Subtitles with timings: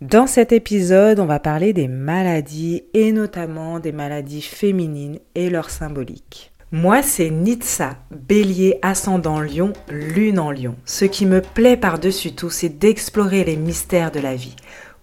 [0.00, 5.68] Dans cet épisode, on va parler des maladies et notamment des maladies féminines et leur
[5.68, 6.52] symbolique.
[6.72, 10.74] Moi, c'est Nitsa, bélier ascendant lion, lune en lion.
[10.86, 14.56] Ce qui me plaît par-dessus tout, c'est d'explorer les mystères de la vie,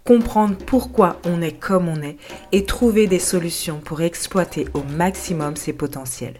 [0.04, 2.18] comprendre pourquoi on est comme on est
[2.52, 6.40] et trouver des solutions pour exploiter au maximum ses potentiels.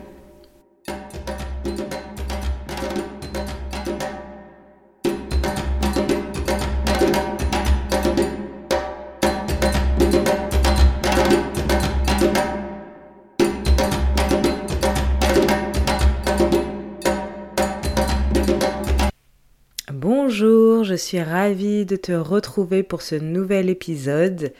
[21.11, 24.53] Suis ravie de te retrouver pour ce nouvel épisode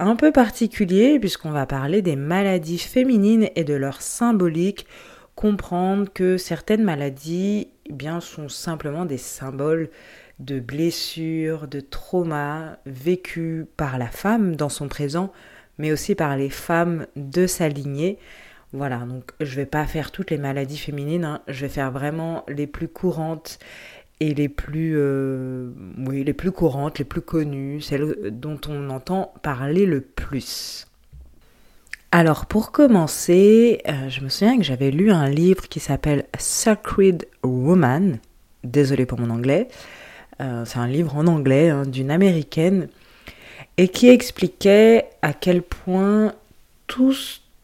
[0.00, 4.88] un peu particulier puisqu'on va parler des maladies féminines et de leur symbolique,
[5.36, 9.88] comprendre que certaines maladies eh bien, sont simplement des symboles
[10.40, 15.32] de blessures, de traumas vécus par la femme dans son présent,
[15.78, 18.18] mais aussi par les femmes de sa lignée.
[18.72, 21.42] Voilà, donc je vais pas faire toutes les maladies féminines, hein.
[21.46, 23.60] je vais faire vraiment les plus courantes
[24.20, 29.34] et les plus, euh, oui, les plus courantes, les plus connues, celles dont on entend
[29.42, 30.86] parler le plus.
[32.12, 37.26] Alors pour commencer, euh, je me souviens que j'avais lu un livre qui s'appelle Sacred
[37.42, 38.20] Woman,
[38.62, 39.68] désolé pour mon anglais,
[40.40, 42.88] euh, c'est un livre en anglais hein, d'une américaine,
[43.76, 46.34] et qui expliquait à quel point
[46.86, 47.14] tout,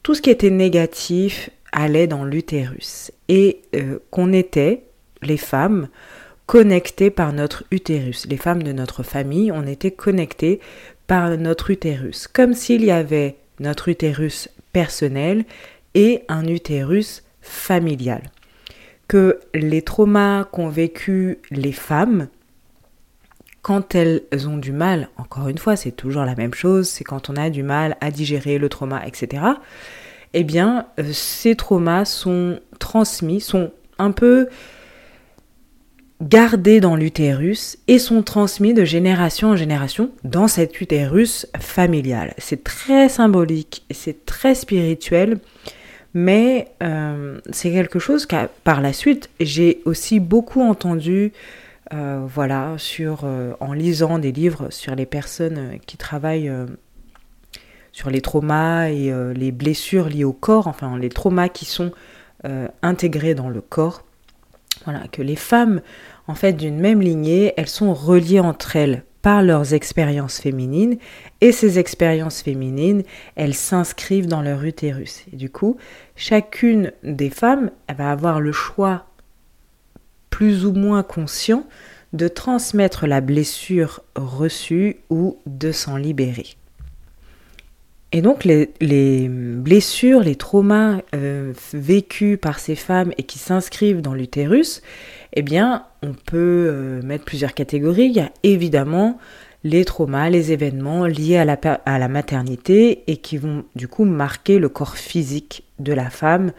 [0.03, 3.63] tout ce qui était négatif allait dans l'utérus, et
[4.11, 4.83] qu'on était,
[5.23, 5.89] les femmes,
[6.51, 8.27] connectés par notre utérus.
[8.27, 10.59] Les femmes de notre famille, on était connectées
[11.07, 15.45] par notre utérus, comme s'il y avait notre utérus personnel
[15.95, 18.23] et un utérus familial.
[19.07, 22.27] Que les traumas qu'ont vécu les femmes,
[23.63, 27.31] quand elles ont du mal, encore une fois, c'est toujours la même chose, c'est quand
[27.31, 29.45] on a du mal à digérer le trauma, etc.
[30.35, 34.49] Eh bien, euh, ces traumas sont transmis, sont un peu
[36.21, 42.35] gardés dans l'utérus et sont transmis de génération en génération dans cet utérus familial.
[42.39, 45.39] C'est très symbolique, c'est très spirituel,
[46.13, 51.33] mais euh, c'est quelque chose qu'à par la suite j'ai aussi beaucoup entendu,
[51.95, 56.53] euh, voilà, euh, en lisant des livres sur les personnes qui travaillent
[57.93, 61.93] sur les traumas et les blessures liées au corps, enfin les traumas qui sont
[62.83, 64.05] intégrés dans le corps.
[64.85, 65.81] Voilà, que les femmes
[66.27, 70.97] en fait d'une même lignée, elles sont reliées entre elles par leurs expériences féminines
[71.41, 73.03] et ces expériences féminines,
[73.35, 75.25] elles s'inscrivent dans leur utérus.
[75.33, 75.77] Du coup,
[76.17, 79.07] chacune des femmes va avoir le choix
[80.31, 81.65] plus ou moins conscient
[82.13, 86.57] de transmettre la blessure reçue ou de s'en libérer.
[88.13, 94.15] Et donc les, blessures, les traumas euh, vécus par ces femmes et qui s'inscrivent dans
[94.15, 94.83] l'utérus,
[95.33, 98.07] eh bien, on peut euh, mettre plusieurs catégories.
[98.07, 99.19] Il y a évidemment
[99.63, 104.69] les traumas, les événements liés à la, maternité et qui vont du coup marquer le
[104.69, 106.53] corps physique de la femme,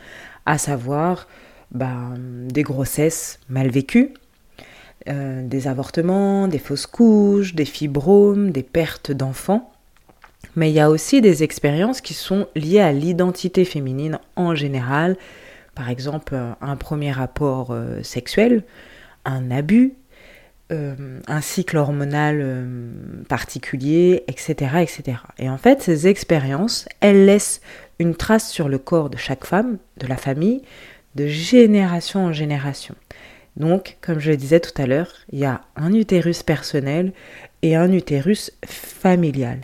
[0.45, 1.27] à savoir
[1.71, 4.13] ben, des grossesses mal vécues,
[5.09, 9.70] euh, des avortements, des fausses couches, des fibromes, des pertes d'enfants.
[10.55, 15.17] Mais il y a aussi des expériences qui sont liées à l'identité féminine en général,
[15.75, 18.63] par exemple un premier rapport euh, sexuel,
[19.23, 19.93] un abus,
[20.71, 22.91] euh, un cycle hormonal euh,
[23.27, 25.17] particulier, etc., etc.
[25.37, 27.61] Et en fait, ces expériences, elles laissent
[27.99, 30.61] une trace sur le corps de chaque femme, de la famille,
[31.15, 32.95] de génération en génération.
[33.57, 37.11] Donc, comme je le disais tout à l'heure, il y a un utérus personnel
[37.63, 39.59] et un utérus familial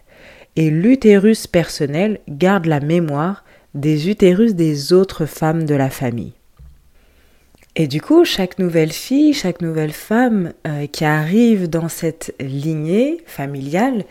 [0.58, 3.46] et l'utérus personnel garde la mémoire
[3.76, 6.34] des utérus des autres femmes de la famille.
[7.76, 13.22] Et du coup, chaque nouvelle fille, chaque nouvelle femme euh, qui arrive dans cette lignée
[13.28, 14.04] familiale,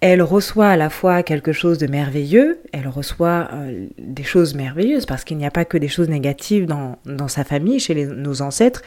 [0.00, 5.04] elle reçoit à la fois quelque chose de merveilleux, elle reçoit euh, des choses merveilleuses,
[5.04, 8.40] parce qu'il n'y a pas que des choses négatives dans, dans sa famille, chez nos
[8.40, 8.82] ancêtres,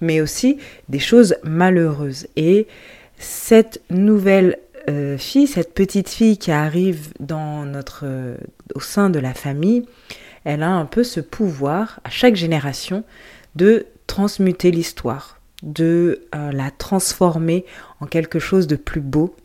[0.00, 2.28] mais aussi des choses malheureuses.
[2.36, 2.68] Et
[3.18, 4.58] cette nouvelle
[4.88, 8.36] euh, fille, cette petite fille qui arrive dans notre, euh,
[8.74, 9.84] au sein de la famille,
[10.44, 13.04] elle a un peu ce pouvoir à chaque génération
[13.54, 17.64] de transmuter l'histoire, de la transformer
[18.00, 19.36] en quelque chose de plus beau,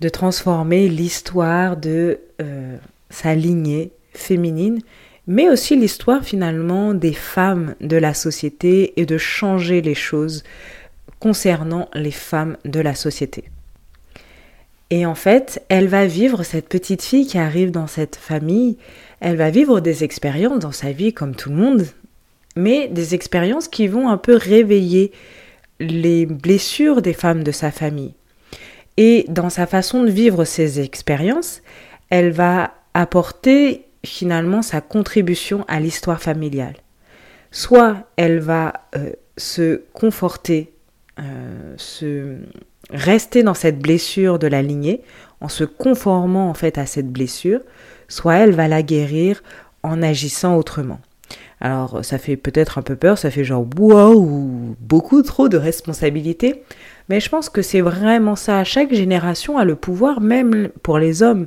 [0.00, 2.20] de transformer l'histoire de
[3.08, 4.80] sa lignée féminine,
[5.26, 10.42] mais aussi l'histoire finalement des femmes de la société et de changer les choses
[11.20, 13.44] concernant les femmes de la société.
[14.90, 18.78] Et en fait, elle va vivre, cette petite fille qui arrive dans cette famille,
[19.20, 21.86] elle va vivre des expériences dans sa vie comme tout le monde,
[22.56, 25.12] mais des expériences qui vont un peu réveiller
[25.78, 28.14] les blessures des femmes de sa famille.
[28.96, 31.62] Et dans sa façon de vivre ces expériences,
[32.10, 36.76] elle va apporter finalement sa contribution à l'histoire familiale.
[37.50, 40.72] Soit elle va euh, se conforter,
[41.20, 42.36] euh, se
[42.90, 45.02] rester dans cette blessure de la lignée
[45.40, 47.60] en se conformant en fait à cette blessure,
[48.08, 49.42] soit elle va la guérir
[49.82, 51.00] en agissant autrement.
[51.60, 56.62] Alors ça fait peut-être un peu peur, ça fait genre ou beaucoup trop de responsabilités,
[57.08, 58.62] mais je pense que c'est vraiment ça.
[58.62, 61.46] Chaque génération a le pouvoir, même pour les hommes.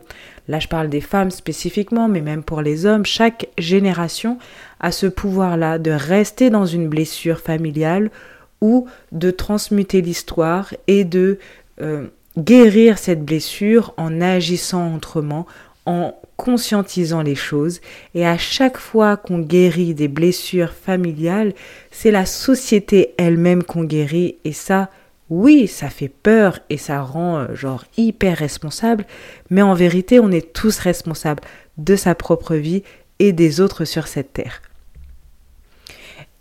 [0.49, 4.37] Là je parle des femmes spécifiquement, mais même pour les hommes, chaque génération
[4.81, 8.11] a ce pouvoir-là de rester dans une blessure familiale
[8.61, 11.39] ou de transmuter l'histoire et de
[11.81, 15.45] euh, guérir cette blessure en agissant autrement,
[15.85, 17.81] en conscientisant les choses.
[18.15, 21.53] Et à chaque fois qu'on guérit des blessures familiales,
[21.91, 24.37] c'est la société elle-même qu'on guérit.
[24.43, 24.89] Et ça,
[25.29, 29.05] oui, ça fait peur et ça rend euh, genre hyper responsable.
[29.49, 31.43] Mais en vérité, on est tous responsables
[31.77, 32.83] de sa propre vie
[33.19, 34.61] et des autres sur cette terre.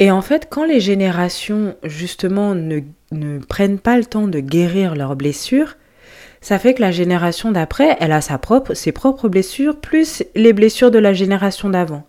[0.00, 2.80] Et en fait, quand les générations, justement, ne,
[3.46, 5.76] prennent pas le temps de guérir leurs blessures,
[6.40, 10.54] ça fait que la génération d'après, elle a sa propre, ses propres blessures, plus les
[10.54, 12.06] blessures de la génération d'avant.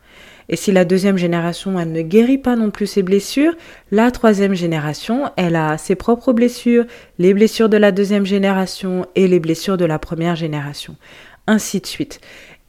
[0.47, 3.55] Et si la deuxième génération, elle ne guérit pas non plus ses blessures,
[3.91, 6.85] la troisième génération, elle a ses propres blessures,
[7.19, 10.95] les blessures de la deuxième génération et les blessures de la première génération.
[11.45, 12.21] Ainsi de suite.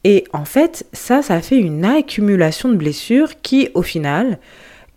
[0.02, 4.38] Et en fait, ça, ça fait une accumulation de blessures qui, au final,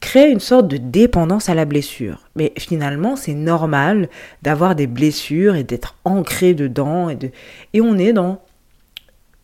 [0.06, 2.20] crée une sorte de dépendance à la blessure.
[2.36, 4.08] Mais finalement, c'est normal
[4.44, 7.10] d'avoir des blessures et d'être ancré dedans.
[7.10, 7.32] Et, de...
[7.74, 8.40] et on est dans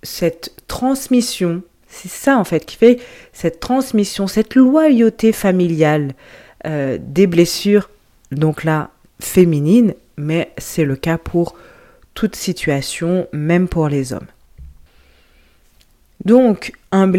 [0.04, 1.64] cette transmission.
[1.88, 3.00] C'est ça en fait qui fait
[3.34, 6.14] cette transmission, cette loyauté familiale
[6.68, 7.90] euh, des blessures,
[8.32, 11.56] donc là, féminines, mais c'est le cas pour
[12.14, 14.28] toute situation, même pour les hommes.
[16.26, 17.12] Donc, un,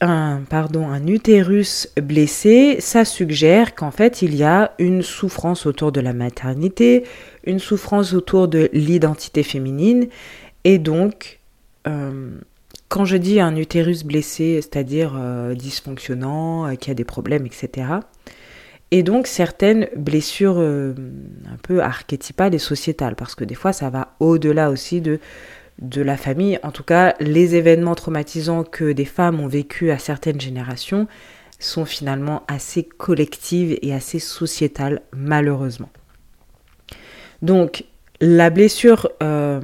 [0.00, 6.00] un, un utérus blessé, ça suggère qu'en fait, il y a une souffrance autour de
[6.00, 7.04] la maternité,
[7.44, 10.06] une souffrance autour de l'identité féminine.
[10.62, 11.40] Et donc,
[11.88, 12.30] euh,
[12.88, 17.88] quand je dis un utérus blessé, c'est-à-dire euh, dysfonctionnant, euh, qui a des problèmes, etc.,
[18.90, 24.14] et donc certaines blessures un peu archétypales et sociétales, parce que des fois, ça va
[24.20, 25.18] au-delà aussi de
[25.80, 26.58] de la famille.
[26.62, 31.06] En tout cas, les événements traumatisants que des femmes ont vécu à certaines générations
[31.58, 35.90] sont finalement assez collectives et assez sociétales, malheureusement.
[37.42, 37.84] Donc,
[38.20, 39.60] la blessure, euh,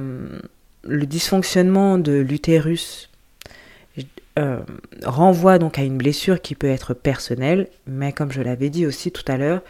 [0.83, 3.09] le dysfonctionnement de l'utérus
[4.39, 4.61] euh,
[5.03, 9.11] renvoie donc à une blessure qui peut être personnelle, mais comme je l'avais dit aussi
[9.11, 9.61] tout à l'heure,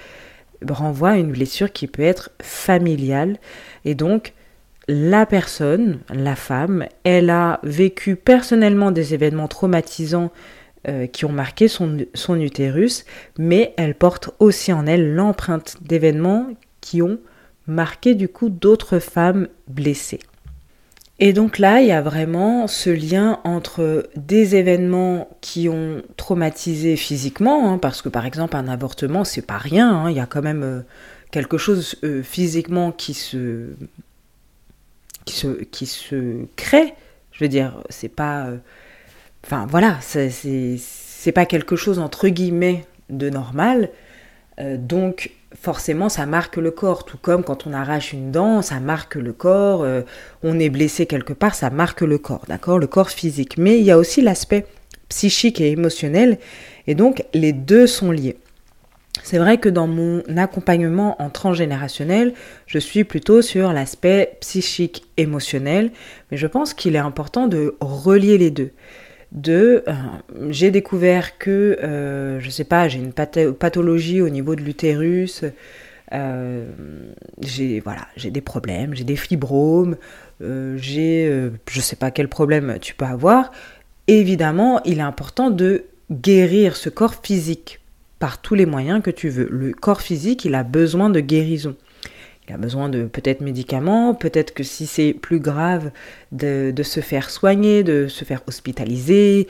[0.70, 3.38] renvoie à une blessure qui peut être familiale.
[3.86, 4.34] Et donc,
[4.88, 10.32] la personne, la femme, elle a vécu personnellement des événements traumatisants
[10.88, 13.06] euh, qui ont marqué son, son, utérus,
[13.38, 16.48] mais elle porte aussi en elle l'empreinte d'événements
[16.82, 17.20] qui ont
[17.68, 20.20] marqué du coup d'autres femmes blessées.
[21.20, 26.96] Et donc là, il y a vraiment ce lien entre des événements qui ont traumatisé
[26.96, 30.26] physiquement, hein, parce que par exemple un avortement, c'est pas rien, hein, il y a
[30.26, 30.82] quand même euh,
[31.30, 33.68] quelque chose euh, physiquement qui se
[35.26, 36.94] qui se, qui se crée.
[37.32, 38.48] Je veux dire, c'est pas.
[38.48, 38.58] Euh,
[39.46, 43.90] enfin, voilà, c'est pas quelque chose entre guillemets de normal.
[44.60, 47.06] Euh, donc, forcément, ça marque le corps.
[47.06, 49.84] Tout comme quand on arrache une dent, ça marque le corps.
[49.84, 50.02] Euh,
[50.44, 53.58] on est blessé quelque part, ça marque le corps, d'accord Le corps physique.
[53.58, 54.66] Mais il y a aussi l'aspect
[55.10, 56.38] psychique et émotionnel.
[56.88, 58.38] Et donc, les deux sont liés.
[59.24, 62.34] C'est vrai que dans mon accompagnement en transgénérationnel,
[62.66, 65.92] je suis plutôt sur l'aspect psychique émotionnel,
[66.32, 68.72] mais je pense qu'il est important de relier les deux.
[69.32, 69.94] De, euh,
[70.50, 75.44] j'ai découvert que, euh, je sais pas, j'ai une pathologie au niveau de l'utérus,
[76.14, 76.70] euh,
[77.42, 79.96] j'ai voilà, j'ai des problèmes, j'ai des fibromes,
[80.42, 83.52] j'ai, je sais pas quel problème tu peux avoir.
[84.08, 87.81] Évidemment, il est important de guérir ce corps physique
[88.22, 89.48] par tous les moyens que tu veux.
[89.50, 91.76] Le corps physique, il a besoin de guérison.
[92.48, 95.90] Il a besoin de peut-être médicaments, peut-être que si c'est plus grave,
[96.32, 99.48] de, de, se faire soigner, de se faire hospitaliser,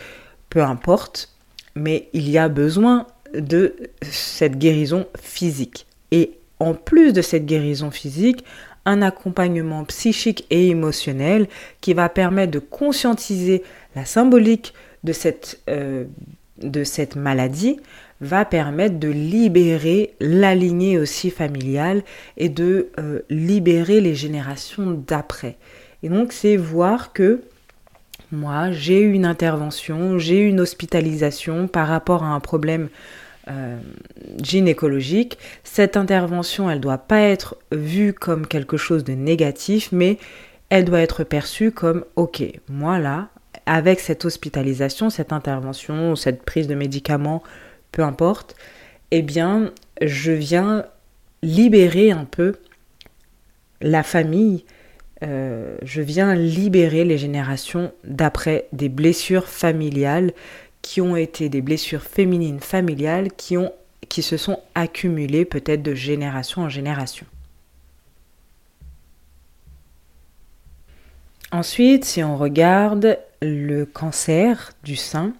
[0.50, 1.36] peu importe.
[1.76, 5.86] Mais il y a besoin de cette guérison physique.
[6.12, 8.46] Et en plus de cette guérison physique,
[8.86, 11.50] un accompagnement psychique et émotionnel
[11.82, 13.64] qui va permettre de conscientiser
[13.98, 14.74] la symbolique
[15.04, 16.06] de cette, euh,
[16.62, 17.80] de cette maladie,
[18.22, 22.04] va permettre de libérer la lignée aussi familiale
[22.38, 25.58] et de euh, libérer les générations d'après.
[26.04, 27.42] Et donc c'est voir que
[28.32, 32.90] moi j'ai eu une intervention, j'ai eu une hospitalisation par rapport à un problème
[33.50, 33.78] euh,
[34.42, 35.40] gynécologique.
[35.64, 40.20] Cette intervention, elle ne doit pas être vue comme quelque chose de négatif, mais
[40.70, 43.30] elle doit être perçue comme, ok, moi là,
[43.66, 47.42] avec cette hospitalisation, cette intervention, cette prise de médicaments,
[47.92, 48.56] peu importe,
[49.12, 49.72] eh bien,
[50.02, 50.86] je viens
[51.44, 52.56] libérer un peu
[53.82, 54.66] la famille,
[55.24, 60.34] euh, je viens libérer les générations d'après des blessures familiales
[60.82, 63.58] qui ont été des blessures féminines familiales qui,
[64.22, 67.26] se sont accumulées peut-être de génération en génération.
[71.52, 75.34] Ensuite, si on regarde le cancer du sein,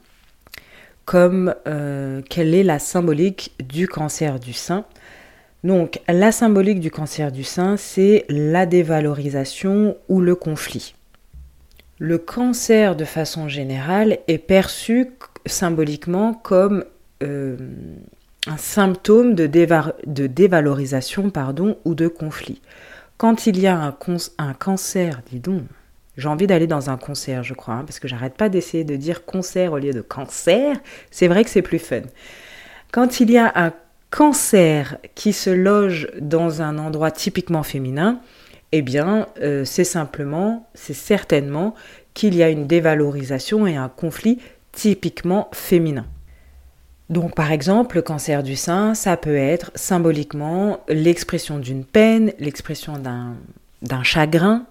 [1.06, 4.86] comme euh, quelle est la symbolique du cancer du sein.
[5.64, 10.96] Donc la symbolique du cancer du sein, c'est la dévalorisation ou le conflit.
[12.00, 15.12] Le cancer de façon générale est perçu
[15.46, 16.84] symboliquement comme
[17.22, 17.58] euh,
[18.48, 22.62] un symptôme de, dévalorisation pardon, ou de conflit.
[23.18, 23.96] Quand il y a un,
[24.40, 25.62] un cancer, dis donc,
[26.18, 28.96] j'ai envie d'aller dans un concert, je crois, hein, parce que j'arrête pas d'essayer de
[28.96, 30.78] dire concert au lieu de cancer.
[31.10, 32.02] C'est vrai que c'est plus fun.
[32.92, 33.74] Quand il y a un
[34.10, 38.20] cancer qui se loge dans un endroit typiquement féminin,
[38.74, 41.76] eh bien, euh, c'est simplement, c'est certainement
[42.14, 44.40] qu'il y a une dévalorisation et un conflit
[44.72, 46.06] typiquement féminin.
[47.10, 52.94] Donc par exemple, le cancer du sein, ça peut être symboliquement l'expression d'une peine, l'expression
[52.98, 54.66] d'un chagrin,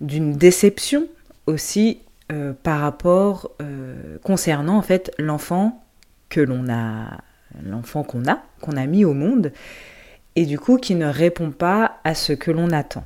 [0.00, 1.06] d'une déception
[1.46, 2.00] aussi
[2.30, 5.84] euh, par rapport euh, concernant en fait l'enfant
[6.28, 7.18] que l'on a
[7.64, 9.52] l'enfant qu'on a qu'on a mis au monde
[10.36, 13.04] et du coup qui ne répond pas à ce que l'on attend.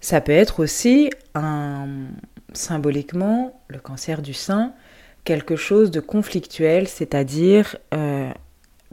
[0.00, 1.88] Ça peut être aussi un
[2.52, 4.74] symboliquement, le cancer du sein,
[5.24, 8.30] quelque chose de conflictuel, c'est-à-dire euh,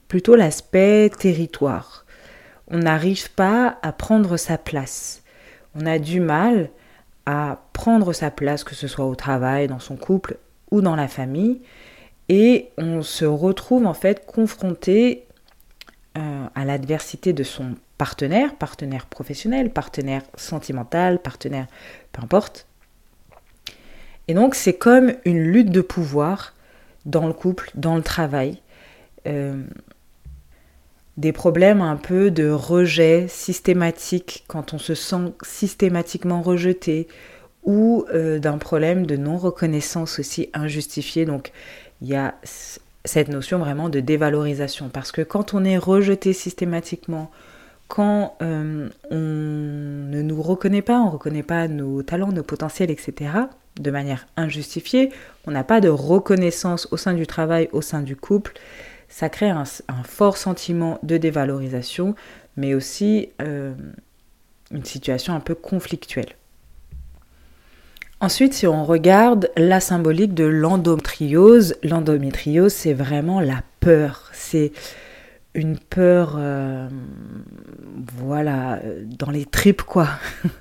[0.07, 2.05] plutôt l'aspect territoire.
[2.67, 5.21] On n'arrive pas à prendre sa place.
[5.75, 6.69] On a du mal
[7.25, 10.37] à prendre sa place, que ce soit au travail, dans son couple
[10.71, 11.61] ou dans la famille,
[12.29, 15.25] et on se retrouve en fait confronté
[16.17, 21.67] euh, à l'adversité de son partenaire, partenaire professionnel, partenaire sentimental, partenaire
[22.11, 22.65] peu importe,
[24.27, 26.53] et donc c'est comme une lutte de pouvoir
[27.05, 28.61] dans le couple, dans le travail.
[29.27, 29.63] Euh,
[31.17, 37.07] des problèmes un peu de rejet systématique quand on se sent systématiquement rejeté
[37.63, 41.25] ou euh, d'un problème de non-reconnaissance aussi injustifié.
[41.25, 41.51] Donc
[42.01, 42.35] il y a
[43.03, 47.31] cette notion vraiment de dévalorisation parce que quand on est rejeté systématiquement,
[47.87, 52.89] quand euh, on ne nous reconnaît pas, on ne reconnaît pas nos talents, nos potentiels,
[52.89, 53.31] etc.,
[53.79, 55.11] de manière injustifiée,
[55.45, 58.53] on n'a pas de reconnaissance au sein du travail, au sein du couple,
[59.11, 59.65] ça crée un,
[60.05, 62.15] fort sentiment de dévalorisation,
[62.55, 63.73] mais aussi euh,
[64.71, 66.37] une situation un peu conflictuelle.
[68.21, 74.29] Ensuite, si on regarde la symbolique de l'endométriose, l'endométriose, c'est vraiment la peur.
[74.31, 74.71] C'est
[75.55, 76.87] une peur, euh,
[78.17, 78.79] voilà,
[79.19, 80.07] dans les tripes, quoi.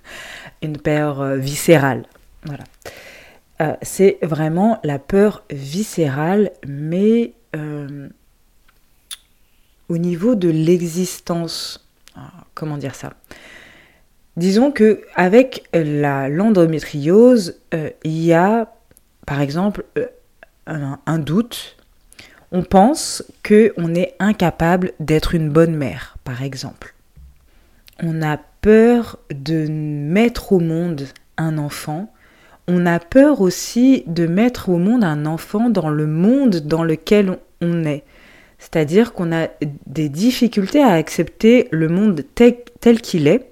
[0.63, 2.05] une peur euh, viscérale.
[2.45, 2.65] Voilà.
[3.83, 7.35] C'est vraiment la peur viscérale, mais
[9.91, 11.87] au niveau de l'existence.
[12.17, 13.13] Ah, comment dire ça?
[14.39, 18.73] Disons que avec la l'endométriose, euh, il y a,
[19.27, 19.85] par exemple,
[20.67, 21.77] un, un, doute.
[22.53, 26.95] On pense que on est incapable d'être une bonne mère, par exemple.
[28.03, 31.07] On a peur de mettre au monde
[31.37, 32.11] un enfant
[32.73, 37.37] on a peur aussi de mettre au monde un enfant dans le monde dans lequel
[37.61, 38.05] on est.
[38.61, 39.49] C'est-à-dire qu'on a
[39.87, 43.51] des difficultés à accepter le monde tel, qu'il est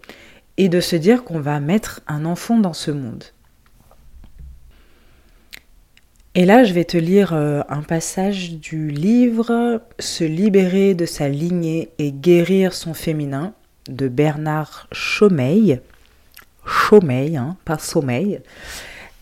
[0.59, 3.25] et de se dire qu'on va mettre un enfant dans ce monde.
[6.35, 11.29] Et là, je vais te lire euh, un passage du livre Se libérer de sa
[11.29, 13.55] lignée et guérir son féminin
[13.89, 15.81] de Bernard Chaumeil.
[16.67, 18.41] Chaumeil, hein, pas sommeil.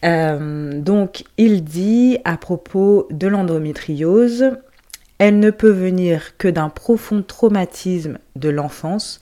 [0.04, 4.50] Euh, donc, il dit à propos de l'endométriose,
[5.18, 9.20] elle ne peut venir que d'un profond traumatisme de l'enfance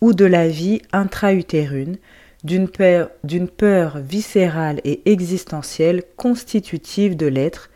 [0.00, 1.96] ou de la vie intra-utérine,
[2.44, 7.70] d'une peur, viscérale et existentielle constitutive de l'être,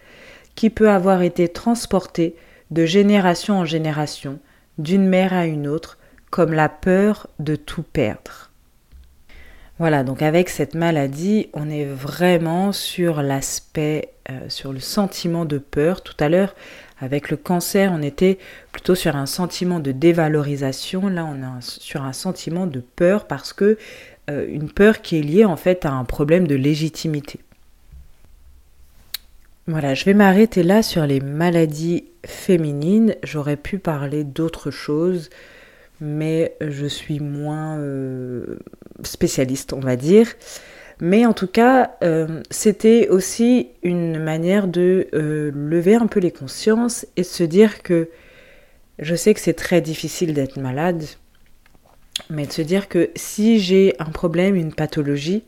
[0.54, 2.34] qui peut avoir été transportée
[2.70, 4.40] de génération en génération,
[4.78, 5.98] d'une mère à une autre,
[6.30, 8.50] comme la peur de tout perdre.
[9.78, 15.58] Voilà, donc avec cette maladie, on est vraiment sur l'aspect, euh, sur le sentiment de
[15.58, 16.02] peur.
[16.02, 16.54] Tout à l'heure,
[16.98, 18.38] avec le cancer, on était
[18.72, 21.08] plutôt sur un sentiment de dévalorisation.
[21.08, 23.76] Là, on est sur un sentiment de peur parce que
[24.30, 27.40] euh, une peur qui est liée en fait à un problème de légitimité.
[29.68, 33.16] Voilà, je vais m'arrêter là sur les maladies féminines.
[33.24, 35.28] J'aurais pu parler d'autres choses,
[36.00, 38.58] mais je suis moins euh,
[39.02, 40.28] spécialiste, on va dire.
[41.00, 46.30] Mais en tout cas, euh, c'était aussi une manière de euh, lever un peu les
[46.30, 48.08] consciences et de se dire que
[48.98, 51.04] je sais que c'est très difficile d'être malade,
[52.30, 55.44] mais de se dire que si j'ai un problème, une pathologie,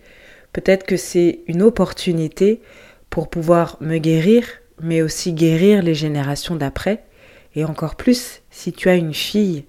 [0.53, 2.61] peut-être que c'est une opportunité
[3.09, 4.45] pour pouvoir me guérir,
[4.83, 7.05] mais aussi guérir les générations d'après.
[7.55, 9.65] Et encore plus, si tu as une fille,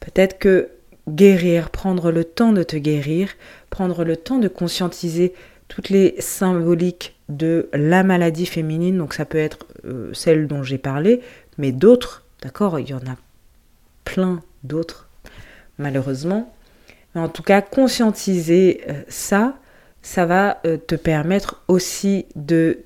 [0.00, 0.70] peut-être que
[1.08, 3.28] guérir, prendre le temps de te guérir,
[3.74, 5.34] prendre le temps de conscientiser
[5.66, 10.78] toutes les symboliques de la maladie féminine, donc ça peut être euh, celle dont j'ai
[10.78, 11.22] parlé,
[11.58, 13.16] mais d'autres, d'accord, il y en a
[14.04, 15.08] plein d'autres,
[15.78, 16.54] malheureusement.
[17.14, 19.58] Mais en tout cas, conscientiser euh, ça,
[20.02, 22.78] ça va euh, te permettre aussi de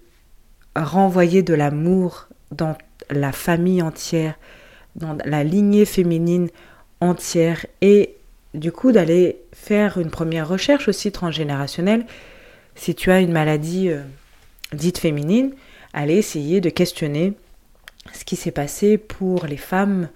[0.75, 2.79] renvoyer de l'amour dans
[3.11, 4.39] la famille entière,
[4.97, 6.49] dans la lignée féminine
[7.03, 8.15] entière et
[8.59, 12.07] du coup d'aller faire une première recherche aussi transgénérationnelle.
[12.75, 14.03] Si tu as une maladie euh,
[14.73, 15.53] dite féminine,
[15.93, 17.35] aller essayer de questionner
[18.13, 20.09] ce qui s'est passé pour les femmes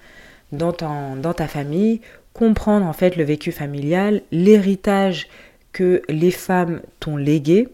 [0.53, 0.75] dans,
[1.17, 2.01] dans ta famille,
[2.33, 5.29] comprendre en fait le vécu familial, l'héritage
[5.73, 7.69] que les femmes t'ont légué.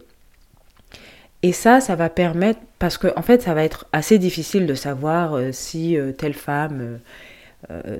[1.41, 4.73] Et ça, ça va permettre, parce que en fait, ça va être assez difficile de
[4.75, 6.99] savoir euh, si euh, telle femme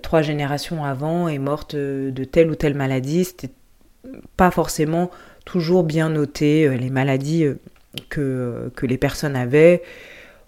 [0.02, 3.26] trois générations avant est morte euh, de telle ou telle maladie.
[3.26, 3.54] C'était
[4.38, 5.12] pas forcément
[5.46, 7.46] toujours bien noté euh, les maladies
[8.10, 9.84] que, que les personnes avaient.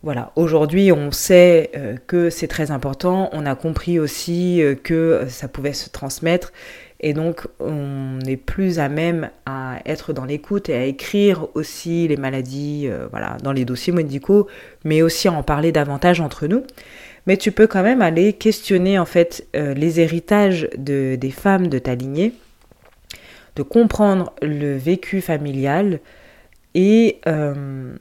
[0.04, 1.70] Voilà, aujourd'hui on sait
[2.08, 6.54] que c'est très important, on a compris aussi que ça pouvait se transmettre
[7.02, 12.08] et donc on est plus à même à être dans l'écoute et à écrire aussi
[12.08, 14.48] les maladies voilà, dans les dossiers médicaux,
[14.84, 16.64] mais aussi à en parler davantage entre nous
[17.28, 21.68] mais tu peux quand même aller questionner en fait euh, les héritages de, des femmes
[21.68, 22.34] de ta lignée,
[23.56, 26.00] de comprendre le vécu familial
[26.74, 27.96] et, euh,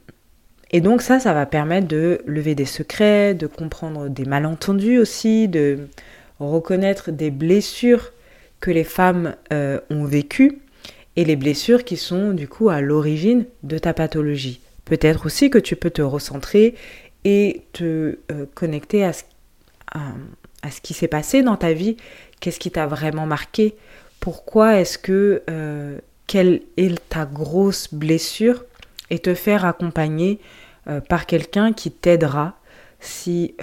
[0.71, 5.47] et donc ça, ça va permettre de lever des secrets, de comprendre des malentendus aussi,
[5.47, 5.87] de
[6.39, 8.11] reconnaître des blessures
[8.59, 10.59] que les femmes euh, ont vécues
[11.15, 14.61] et les blessures qui sont du coup à l'origine de ta pathologie.
[14.85, 16.75] Peut-être aussi que tu peux te recentrer
[17.23, 19.23] et te euh, connecter à ce,
[19.93, 21.97] à, ce qui s'est passé dans ta vie,
[22.39, 23.75] qu'est-ce qui t'a vraiment marqué,
[24.19, 28.63] pourquoi est-ce que, euh, quelle est ta grosse blessure,
[29.09, 30.39] et te faire accompagner
[30.87, 32.55] euh, par quelqu'un qui t'aidera
[33.01, 33.55] si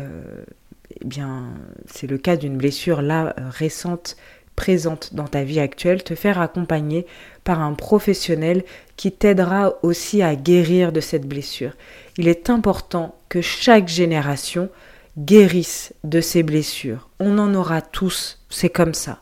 [1.00, 1.44] eh bien
[1.86, 4.16] c'est le cas d'une blessure là récente
[4.58, 7.06] présente dans ta vie actuelle, te faire accompagner
[7.44, 8.64] par un professionnel
[8.96, 11.74] qui t'aidera aussi à guérir de cette blessure.
[12.16, 14.68] Il est important que chaque génération
[15.16, 17.08] guérisse de ses blessures.
[17.20, 19.20] On en aura tous, c'est comme ça.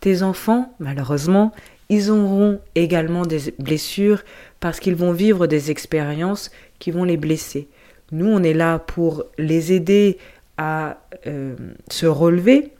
[0.00, 1.52] Tes enfants, malheureusement,
[1.90, 4.22] ils auront également des blessures
[4.58, 7.68] parce qu'ils vont vivre des expériences qui vont les blesser.
[8.10, 10.16] Nous, on est là pour les aider
[10.56, 10.96] à
[11.26, 11.56] euh,
[11.90, 12.72] se relever,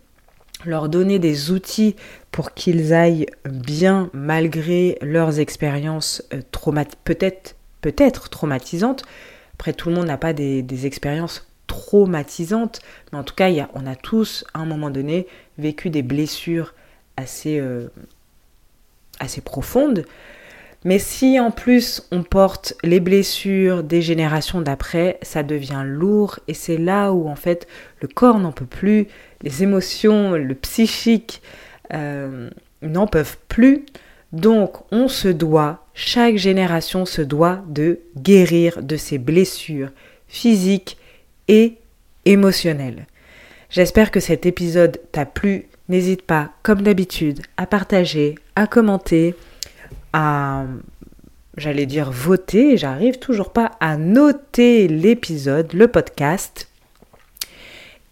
[0.65, 1.97] leur donner des outils
[2.33, 6.41] pour qu'ils aillent bien malgré leurs expériences euh,
[7.05, 9.05] peut-être peut-être traumatisantes.
[9.55, 12.81] Après, tout le monde n'a pas des, expériences traumatisantes,
[13.13, 15.27] mais en tout cas, y a, on a tous, à un moment donné,
[15.59, 16.75] vécu des blessures
[17.17, 17.89] assez, euh,
[19.21, 20.05] assez profondes.
[20.85, 26.55] Mais si en plus on porte les blessures des générations d'après, ça devient lourd et
[26.55, 27.67] c'est là où en fait
[28.01, 29.09] le corps n'en peut plus,
[29.43, 31.43] les émotions, le psychique
[31.93, 32.51] euh,
[32.83, 33.85] n'en peuvent plus.
[34.33, 39.91] Donc on se doit, chaque génération se doit de guérir de ses blessures
[40.29, 40.99] physique
[41.49, 41.79] et
[42.27, 43.07] émotionnelle.
[43.71, 45.67] J'espère que cet épisode t'a plu.
[45.89, 49.35] N'hésite pas, comme d'habitude, à partager, à commenter,
[50.13, 50.65] à,
[51.57, 52.77] j'allais dire voter.
[52.77, 56.68] J'arrive toujours pas à noter l'épisode, le podcast,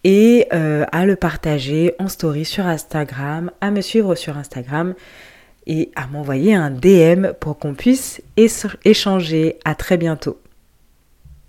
[0.07, 4.93] et euh, à le partager en story sur Instagram, à me suivre sur Instagram
[5.65, 9.57] et à m'envoyer un DM pour qu'on puisse échanger.
[9.65, 10.39] À très bientôt.